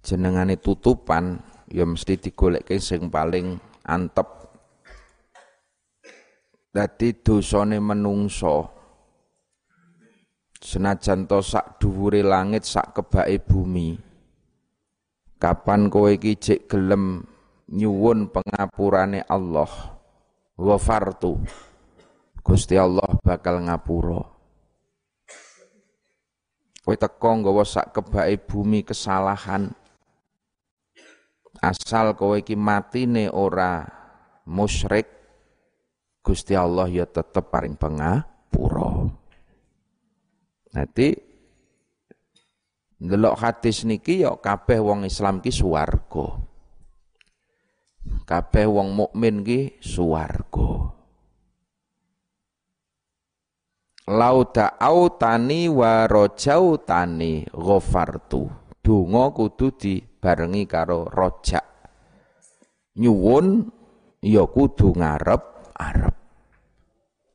jenengane 0.00 0.56
tutupan 0.56 1.36
ya 1.68 1.84
mesti 1.84 2.16
digoleke 2.16 2.80
sing 2.80 3.12
paling 3.12 3.60
antep. 3.84 4.28
Dadi 6.68 7.16
dosane 7.24 7.80
menungso 7.80 8.77
senajan 10.58 11.26
to 11.30 11.38
sak 11.42 11.78
dhuwure 11.78 12.22
langit 12.22 12.66
sak 12.66 12.94
kebake 12.94 13.42
bumi 13.42 13.98
kapan 15.38 15.86
kowe 15.86 16.10
iki 16.10 16.34
jek 16.34 16.66
gelem 16.66 17.22
nyuwun 17.70 18.30
pengapurane 18.30 19.22
Allah 19.26 19.70
ghafartu 20.58 21.38
Gusti 22.48 22.80
Allah 22.80 23.12
bakal 23.20 23.60
ngapura. 23.60 24.24
Kowe 26.80 26.96
teko 26.96 27.28
nggawa 27.36 27.60
sak 27.68 27.92
kebake 27.92 28.40
bumi 28.48 28.80
kesalahan. 28.88 29.68
Asal 31.60 32.16
kowe 32.16 32.40
iki 32.40 32.56
matine 32.56 33.28
ora 33.28 33.84
musyrik, 34.48 35.12
Gusti 36.24 36.56
Allah 36.56 36.88
ya 36.88 37.04
tetep 37.04 37.52
paring 37.52 37.76
pengapura. 37.76 38.37
Nanti 40.74 41.16
ndelok 42.98 43.38
hadis 43.38 43.86
niki 43.88 44.26
ya 44.26 44.36
kabeh 44.36 44.80
wong 44.82 45.06
Islam 45.08 45.40
ki 45.40 45.52
swarga. 45.54 46.42
Kabeh 48.28 48.66
wong 48.68 48.92
mukmin 48.92 49.44
ki 49.44 49.80
swarga. 49.80 50.98
lau 54.08 54.40
tani 55.20 55.68
wa 55.68 56.08
tani 56.80 57.44
ghafartu 57.52 58.48
donga 58.80 59.24
kudu 59.36 59.68
dibarengi 59.76 60.64
karo 60.64 61.12
rojak 61.12 61.64
nyuwun 62.96 63.68
ya 64.24 64.48
kudu 64.48 64.96
ngarep 64.96 65.44
arep 65.76 66.16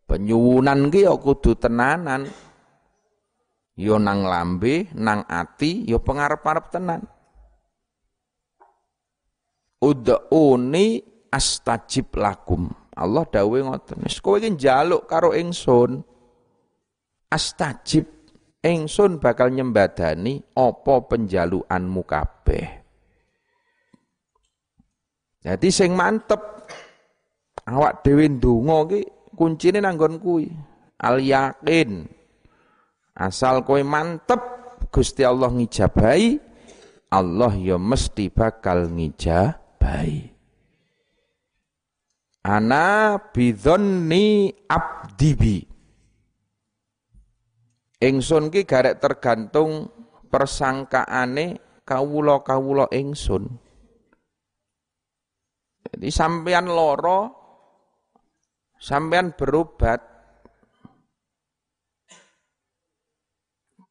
penyuwunan 0.10 0.90
ki 0.90 1.06
ya 1.06 1.14
kudu 1.14 1.54
tenanan 1.54 2.26
ya 3.74 3.98
nang 3.98 4.26
lambe 4.26 4.90
nang 4.94 5.26
ati 5.26 5.86
ya 5.90 5.98
pengarep-arep 5.98 6.66
tenan. 6.70 7.02
Ud'uni 9.84 11.04
astajib 11.28 12.16
lakum. 12.16 12.72
Allah 12.94 13.26
dawuh 13.28 13.68
ngoten. 13.68 14.06
Wis 14.06 14.22
kowe 14.24 14.40
iki 14.40 14.56
njaluk 14.56 15.10
karo 15.10 15.36
ingsun. 15.36 16.00
Astajib. 17.28 18.08
Ingsun 18.64 19.20
bakal 19.20 19.52
nyembadani 19.52 20.40
apa 20.56 21.04
penjaluanmu 21.04 22.02
kabeh. 22.08 22.66
Jadi 25.44 25.68
sing 25.68 25.92
mantep 25.92 26.40
awak 27.68 28.08
dhewe 28.08 28.32
ndonga 28.32 28.88
ki 28.88 29.02
kuncine 29.36 29.84
nanggon 29.84 30.16
kuwi. 30.16 30.48
Al 31.04 31.20
yakin 31.20 32.08
asal 33.18 33.62
kowe 33.66 33.82
mantep 33.82 34.42
Gusti 34.94 35.26
Allah 35.26 35.50
ngijabahi 35.50 36.54
Allah 37.14 37.54
ya 37.54 37.78
mesti 37.78 38.34
bakal 38.34 38.90
ngijabahi. 38.90 40.34
Ana 42.44 43.16
bidhonni 43.30 44.50
abdibi. 44.66 45.62
Ingsun 48.04 48.52
ki 48.52 48.68
garek 48.68 49.00
tergantung 49.00 49.88
persangkaane 50.28 51.62
kawula-kawula 51.86 52.92
ingsun. 52.92 53.48
Jadi 55.88 56.10
sampean 56.10 56.68
loro 56.68 57.20
sampean 58.82 59.38
berobat 59.38 60.02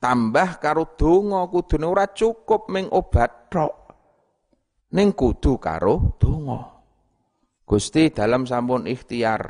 tambah 0.02 0.58
karo 0.58 0.98
donga 0.98 1.46
kudune 1.46 1.86
ora 1.86 2.10
cukup 2.10 2.66
ming 2.74 2.90
obat 2.90 3.46
tok. 3.46 3.74
Ning 4.98 5.14
kudu 5.14 5.62
karo 5.62 6.18
donga. 6.18 6.82
Gusti 7.62 8.10
dalam 8.10 8.42
sampun 8.42 8.90
ikhtiar 8.90 9.40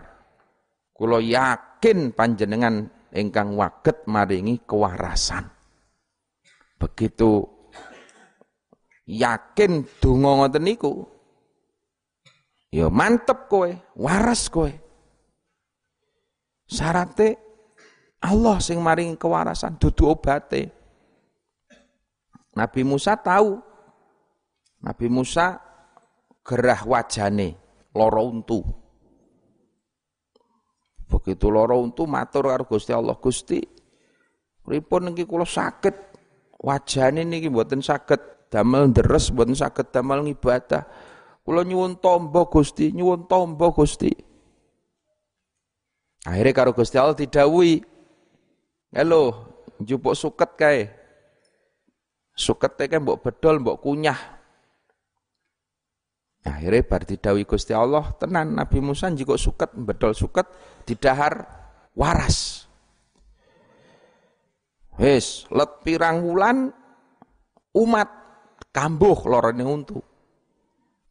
kula 0.92 1.24
yakin 1.24 2.12
panjenengan 2.12 2.84
ingkang 3.16 3.56
waget 3.56 4.04
maringi 4.04 4.60
kewarasan. 4.68 5.48
Begitu 6.76 7.48
yakin 9.08 9.88
donga 9.98 10.30
ngoten 10.36 10.62
niku 10.68 10.92
ya 12.68 12.92
mantep 12.92 13.48
kowe 13.48 13.72
waras 13.96 14.52
kowe. 14.52 14.70
Syaratnya 16.68 17.36
Allah 18.22 18.56
sing 18.62 18.78
maringi 18.78 19.18
kewarasan 19.18 19.82
dudu 19.82 20.14
obate 20.14 20.70
Nabi 22.54 22.86
Musa 22.86 23.18
tahu 23.18 23.58
Nabi 24.82 25.06
Musa 25.10 25.58
gerah 26.42 26.82
wajane 26.82 27.54
loro 27.94 28.20
untu. 28.26 28.60
Begitu 31.06 31.46
loro 31.52 31.78
untu 31.78 32.08
matur 32.08 32.50
karo 32.50 32.64
Gusti 32.66 32.90
Allah, 32.90 33.14
Gusti, 33.20 33.60
pripun 34.64 35.12
niki 35.12 35.28
kula 35.28 35.46
sakit 35.46 35.94
wajane 36.58 37.22
niki 37.22 37.52
mboten 37.52 37.84
saged 37.84 38.50
damel 38.50 38.90
deres, 38.90 39.30
mboten 39.30 39.54
saged 39.54 39.92
damel 39.94 40.24
ngibadah. 40.26 40.82
Kula 41.42 41.62
nyuwun 41.66 41.98
tombo 41.98 42.46
Gusti, 42.50 42.90
nyuwun 42.94 43.26
tombo 43.30 43.70
Gusti. 43.70 44.10
Akhirnya 46.22 46.54
karo 46.54 46.70
Gusti 46.70 46.96
Allah 46.98 47.18
didhawuhi, 47.18 47.82
"Halo, 48.92 49.22
njupuk 49.80 50.12
suket 50.12 50.50
kae." 50.54 50.80
Suket 52.32 52.76
kae 52.76 53.00
mbok 53.00 53.24
bedol, 53.24 53.60
mbok 53.60 53.80
kunyah. 53.80 54.42
Akhirnya 56.42 56.82
bar 56.82 57.06
didawi 57.06 57.46
Gusti 57.46 57.70
Allah 57.70 58.10
tenan 58.18 58.58
Nabi 58.58 58.82
Musa 58.82 59.06
jika 59.14 59.38
suket 59.38 59.70
bedol 59.78 60.10
suket 60.10 60.42
didahar 60.82 61.46
waras. 61.94 62.66
Wis 64.98 65.46
let 65.54 65.86
pirang 65.86 66.26
wulan 66.26 66.74
umat 67.78 68.10
kambuh 68.74 69.22
lorone 69.30 69.62
untu. 69.62 70.02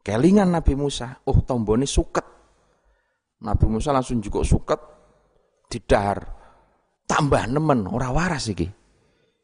Kelingan 0.02 0.52
Nabi 0.52 0.74
Musa, 0.76 1.22
oh 1.30 1.40
tombone 1.46 1.88
suket. 1.88 2.26
Nabi 3.42 3.66
Musa 3.72 3.96
langsung 3.96 4.20
juga 4.20 4.44
suket 4.44 4.82
didahar 5.72 6.41
tambah 7.12 7.44
nemen 7.52 7.84
ora 7.92 8.08
waras 8.08 8.48
iki. 8.48 8.72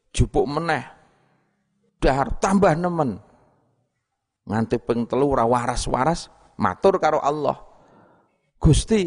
Jupuk 0.08 0.48
meneh 0.48 0.80
dahar 2.00 2.40
tambah 2.40 2.72
nemen 2.72 3.20
nganti 4.48 4.80
ping 4.80 5.04
telu 5.04 5.36
ora 5.36 5.44
waras-waras 5.44 6.32
matur 6.56 6.96
karo 6.96 7.20
Allah. 7.20 7.60
Gusti, 8.58 9.06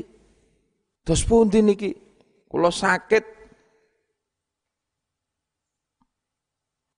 terus 1.01 1.25
pundi 1.25 1.59
niki? 1.65 1.91
Kula 2.45 2.69
sakit 2.71 3.25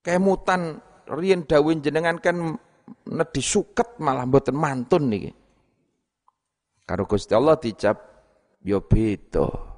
kemutan 0.03 0.77
riyen 1.07 1.47
dawuh 1.47 1.73
jenengan 1.79 2.19
kan 2.19 2.59
nedhi 3.07 3.41
suket 3.41 3.97
malah 4.03 4.27
mboten 4.27 4.53
mantun 4.53 5.07
niki. 5.07 5.31
Karo 6.83 7.07
Gusti 7.07 7.31
Allah 7.31 7.55
dicap 7.55 7.95
yo 8.67 8.83
ya 8.83 8.85
beda. 8.85 9.72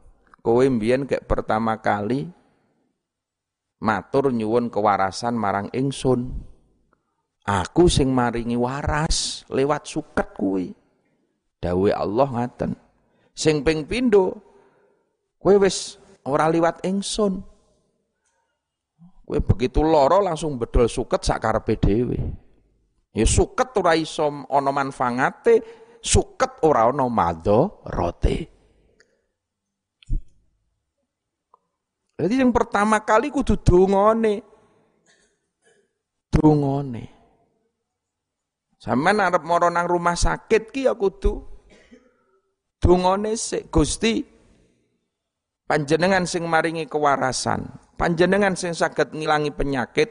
Kowe 0.45 0.61
mbiyen 0.61 1.09
kayak 1.09 1.25
pertama 1.25 1.81
kali 1.81 2.29
matur 3.81 4.29
nyuwun 4.29 4.69
kewarasan 4.69 5.33
marang 5.33 5.73
ingsun. 5.73 6.29
Aku 7.49 7.89
sing 7.89 8.13
maringi 8.13 8.53
waras 8.53 9.41
lewat 9.49 9.89
suket 9.89 10.37
kuwi. 10.37 10.69
Dawe 11.57 11.89
Allah 11.97 12.29
ngaten. 12.29 12.77
Sing 13.33 13.65
ping 13.65 13.89
pindho 13.89 14.37
kowe 15.41 15.57
wis 15.57 15.97
ora 16.29 16.45
liwat 16.45 16.85
ingsun. 16.85 17.41
Kowe 19.25 19.39
begitu 19.41 19.81
loro 19.81 20.21
langsung 20.21 20.61
bedol 20.61 20.85
suket 20.85 21.25
sak 21.25 21.41
karepe 21.41 21.73
dhewe. 21.81 22.21
Ya 23.17 23.25
suket 23.25 23.73
ora 23.81 23.97
iso 23.97 24.29
ana 24.29 24.69
manfaate, 24.69 25.65
suket 26.05 26.61
ora 26.61 26.85
ana 26.85 27.09
madharate. 27.09 28.54
Jadi 32.15 32.39
yang 32.39 32.55
pertama 32.55 33.03
kali 33.03 33.27
kudu 33.27 33.59
dongane. 33.59 34.39
Dongane. 36.31 37.03
Sampeyan 38.79 39.19
arep 39.19 39.43
mara 39.43 39.67
nang 39.67 39.89
rumah 39.89 40.13
sakit 40.13 40.69
ki 40.69 40.85
ya 40.85 40.93
kudu 40.93 41.41
dungane 42.77 43.33
sik 43.33 43.73
Gusti 43.73 44.21
panjenengan 45.65 46.29
sing 46.29 46.45
maringi 46.45 46.85
kewarasan, 46.85 47.65
panjenengan 47.97 48.53
sing 48.53 48.77
saged 48.77 49.11
ngilangi 49.17 49.49
penyakit. 49.49 50.09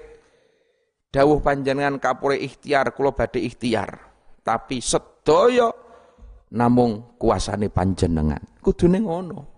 Dawuh 1.15 1.39
panjenengan 1.39 2.03
kapure 2.03 2.35
ikhtiar 2.35 2.91
kula 2.91 3.15
badhe 3.15 3.39
ikhtiar. 3.39 3.95
Tapi 4.43 4.83
sedaya 4.83 5.71
namung 6.51 7.15
kuasane 7.15 7.71
panjenengan. 7.71 8.43
Kudune 8.59 8.99
ngono. 8.99 9.54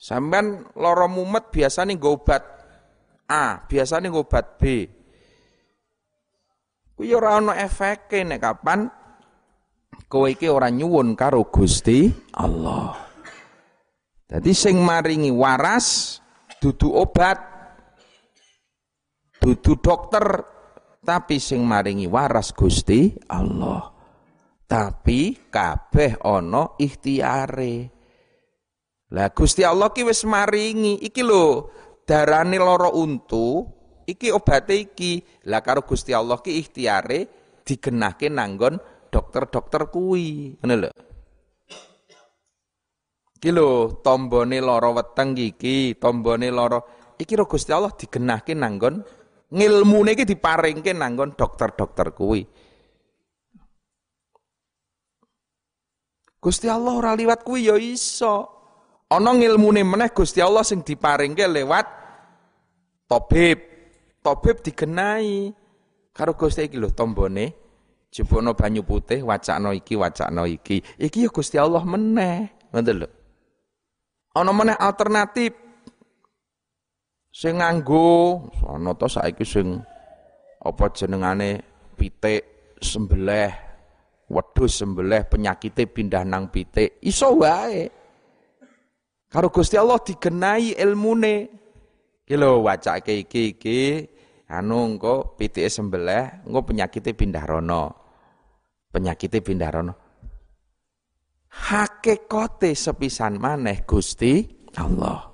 Sampeyan 0.00 0.64
lara 0.80 1.04
mumet 1.12 1.52
biasane 1.52 2.00
nggo 2.00 2.24
obat 2.24 2.40
A, 3.28 3.60
biasane 3.68 4.08
nggo 4.08 4.24
obat 4.24 4.56
B. 4.56 4.62
Kuwi 6.96 7.12
ora 7.12 7.36
ana 7.36 7.52
efeke 7.60 8.24
nek 8.24 8.40
kapan 8.40 8.88
kowe 10.08 10.24
iki 10.24 10.48
ora 10.48 10.72
nyuwun 10.72 11.12
karo 11.12 11.52
Gusti 11.52 12.08
Allah. 12.32 12.96
Jadi 14.24 14.56
sing 14.56 14.80
maringi 14.80 15.28
waras 15.28 16.16
dudu 16.64 16.96
obat, 16.96 17.38
dudu 19.36 19.76
dokter, 19.84 20.24
tapi 21.04 21.36
sing 21.36 21.60
maringi 21.60 22.08
waras 22.08 22.56
Gusti 22.56 23.12
Allah. 23.28 23.84
Tapi 24.64 25.50
kabeh 25.52 26.24
ana 26.24 26.72
ikhtiare. 26.80 27.99
Lah 29.10 29.28
Gusti 29.34 29.66
Allah 29.66 29.90
ki 29.90 30.06
wis 30.06 30.22
maringi 30.22 31.02
iki 31.02 31.26
lho 31.26 31.70
darane 32.06 32.58
lara 32.58 32.90
untu 32.94 33.66
Iki 34.10 34.34
obate 34.34 34.74
iki. 34.74 35.22
Lah 35.46 35.62
karo 35.62 35.86
Gusti 35.86 36.10
Allah 36.10 36.42
ki 36.42 36.58
ikhtiare 36.58 37.30
digenahke 37.62 38.26
nanggon 38.26 38.82
dokter-dokter 39.06 39.86
kuwi. 39.86 40.58
Ngono 40.58 40.74
lho. 40.74 40.90
Iki 43.38 43.50
lho 43.54 44.02
tombone 44.02 44.58
lara 44.58 44.90
weteng 44.90 45.38
iki, 45.38 45.94
tombone 45.94 46.50
lara 46.50 46.82
iki 47.16 47.38
ro 47.38 47.46
Gusti 47.46 47.70
Allah 47.70 47.94
digenahke 47.94 48.52
nanggon 48.58 49.00
ngilmune 49.54 50.18
iki 50.18 50.26
diparingke 50.26 50.90
nanggon 50.90 51.38
dokter-dokter 51.38 52.10
kuwi. 52.10 52.42
Gusti 56.40 56.66
Allah 56.72 56.96
ora 56.98 57.12
liwat 57.14 57.46
kuwi 57.46 57.68
ya 57.68 57.76
iso. 57.78 58.59
Ana 59.10 59.34
ngilmune 59.34 59.82
meneh 59.82 60.14
Gusti 60.14 60.38
Allah 60.38 60.62
sing 60.62 60.86
diparingke 60.86 61.42
lewat 61.50 61.86
tabib. 63.10 63.58
Tabib 64.22 64.62
digenahi 64.62 65.50
karo 66.14 66.38
Gusti 66.38 66.70
iki 66.70 66.78
lho 66.78 66.94
tombone 66.94 67.50
jebono 68.12 68.54
banyu 68.54 68.86
putih 68.86 69.26
wacana 69.26 69.74
iki 69.74 69.98
wacana 69.98 70.46
iki. 70.46 70.78
Iki 70.94 71.26
ya 71.26 71.30
Gusti 71.34 71.56
Allah 71.58 71.82
meneh. 71.82 72.70
Ngoten 72.70 72.94
lho. 73.02 73.08
Ana 74.38 74.54
meneh 74.54 74.78
alternatif 74.78 75.58
sing 77.34 77.58
nganggo 77.58 78.46
ana 78.62 78.94
to 78.94 79.10
saiki 79.10 79.42
sing 79.42 79.78
apa 80.62 80.84
jenengane 80.94 81.62
pitik 81.98 82.74
sembelih 82.78 83.50
wedhus 84.30 84.82
sembelih 84.82 85.26
penyakite 85.26 85.90
pindah 85.90 86.22
nang 86.22 86.50
pitik 86.50 87.02
iso 87.02 87.34
wae 87.38 87.99
karo 89.30 89.54
Gusti 89.54 89.78
Allah 89.78 90.02
digenai 90.02 90.74
ilmune. 90.74 91.36
Iki 92.26 92.34
lho 92.34 92.66
wacake 92.66 93.24
iki 93.24 93.54
iki. 93.54 93.80
Anu 94.50 94.82
engko 94.82 95.38
pitike 95.38 95.70
sembelih 95.70 96.42
engko 96.42 96.66
penyakite 96.66 97.14
pindah 97.14 97.46
rono. 97.46 97.82
Penyakite 98.90 99.38
pindah 99.38 99.70
rono. 99.70 99.94
Hakikate 101.50 102.74
sepisan 102.74 103.38
maneh 103.38 103.86
Gusti 103.86 104.42
Allah. 104.74 105.30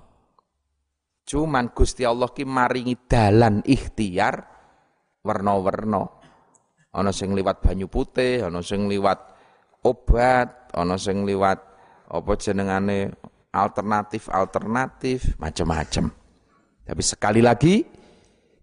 Cuman 1.27 1.75
Gusti 1.75 2.07
Allah 2.07 2.31
ki 2.31 2.47
maringi 2.47 2.95
dalan 3.09 3.65
ikhtiar 3.65 4.37
warna-warna. 5.27 6.07
Ana 6.97 7.13
sing 7.13 7.37
liwat 7.37 7.61
banyu 7.61 7.91
putih, 7.91 8.47
ana 8.47 8.65
sing 8.65 8.89
liwat 8.89 9.21
obat, 9.85 10.73
ana 10.73 10.97
sing 10.97 11.29
liwat 11.29 11.61
apa 12.07 12.33
jenengane 12.39 13.13
alternatif-alternatif 13.57 15.41
macam-macam. 15.41 16.13
Tapi 16.85 17.03
sekali 17.03 17.41
lagi 17.41 17.81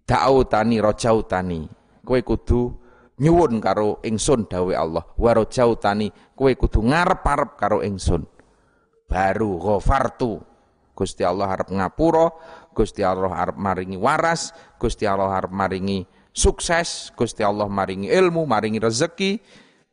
da'autani 0.05 0.77
rojautani. 0.77 1.61
Kowe 2.03 2.19
kudu 2.21 2.83
nyuwun 3.21 3.61
karo 3.61 4.01
ingsun 4.01 4.49
dawe 4.49 4.73
Allah 4.73 5.03
warojau 5.15 5.77
tani 5.77 6.09
kue 6.33 6.57
kudu 6.57 6.81
ngarep-arep 6.81 7.55
karo 7.59 7.85
ingsun 7.85 8.25
baru 9.05 9.61
ghafartu 9.61 10.41
Gusti 10.93 11.21
Allah 11.25 11.49
harap 11.49 11.69
ngapura 11.69 12.33
Gusti 12.73 13.05
Allah 13.05 13.29
harap 13.29 13.57
maringi 13.57 13.97
waras 13.97 14.53
Gusti 14.81 15.05
Allah 15.05 15.29
harap 15.29 15.53
maringi 15.53 16.05
sukses 16.33 17.13
Gusti 17.13 17.45
Allah 17.45 17.69
maringi 17.69 18.09
ilmu 18.09 18.49
maringi 18.49 18.81
rezeki 18.81 19.37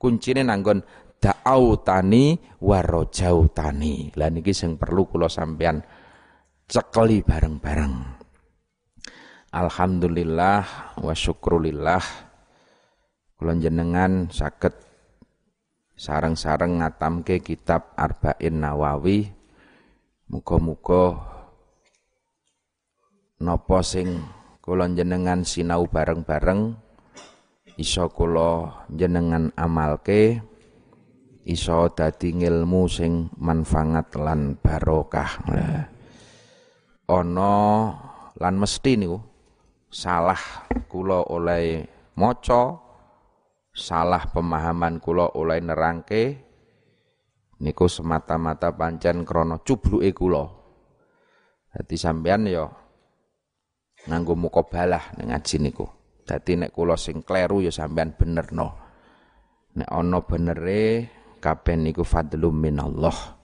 kuncine 0.00 0.40
nanggon 0.40 0.80
da'autani 1.20 2.40
tani 3.52 4.08
lah 4.16 4.32
niki 4.32 4.56
sing 4.56 4.80
perlu 4.80 5.04
kula 5.04 5.28
sampean 5.28 5.84
cekeli 6.64 7.20
bareng-bareng. 7.20 7.94
Alhamdulillah 9.50 10.96
wa 10.96 11.14
syukrulillah. 11.14 12.04
Kula 13.36 13.56
jenengan 13.56 14.28
saged 14.32 14.72
sareng-sareng 15.96 16.80
ngatamke 16.80 17.44
kitab 17.44 17.92
Arba'in 17.96 18.60
Nawawi. 18.64 19.28
Muga-muga 20.30 21.18
napa 23.42 23.82
sing 23.82 24.22
kula 24.62 24.86
jenengan 24.94 25.42
sinau 25.42 25.90
bareng-bareng 25.90 26.78
iso 27.74 28.06
kula 28.12 28.86
jenengan 28.94 29.50
amalke 29.58 30.38
iso 31.48 31.88
dadi 31.96 32.36
ngilmu 32.36 32.82
sing 32.90 33.32
manfaat 33.40 34.12
lan 34.16 34.60
barokah 34.60 35.46
ana 37.10 37.54
lan 38.36 38.54
mesti 38.60 38.92
niku 39.00 39.18
salah 39.90 40.38
kula 40.86 41.26
oleh 41.32 41.82
maca 42.14 42.78
salah 43.74 44.22
pemahaman 44.30 45.02
kula 45.02 45.34
oleh 45.34 45.58
nerangke 45.58 46.50
niku 47.60 47.86
semata-mata 47.86 48.72
pancen 48.72 49.22
krana 49.22 49.60
cubluke 49.60 50.10
kula. 50.16 50.44
Dadi 51.70 51.94
sampean 51.94 52.50
ya 52.50 52.66
nganggo 54.08 54.34
mukabalah 54.34 55.14
ning 55.20 55.30
ngaji 55.30 55.56
niku. 55.60 55.86
Dadi 56.24 56.56
nek 56.56 56.72
kula 56.74 56.96
sing 56.96 57.22
kleru 57.22 57.62
ya 57.62 57.70
sampean 57.70 58.16
benerno. 58.16 58.68
Nek 59.76 59.86
ana 59.86 60.18
benere 60.24 61.06
kabeh 61.40 61.74
niku 61.80 62.04
fadlum 62.04 62.52
minallah. 62.52 63.40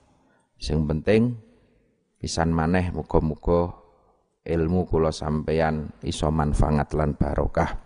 Sing 0.57 0.85
penting 0.85 1.33
pisan 2.21 2.53
maneh 2.53 2.89
muga-muga 2.93 3.73
ilmu 4.45 4.87
kula 4.87 5.09
sampeyan 5.13 5.91
iso 6.05 6.29
manfaat 6.29 6.93
lan 6.93 7.17
barokah. 7.17 7.77